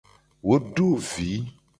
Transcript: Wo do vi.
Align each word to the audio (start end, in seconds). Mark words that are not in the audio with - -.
Wo 0.47 0.55
do 0.75 0.87
vi. 1.09 1.29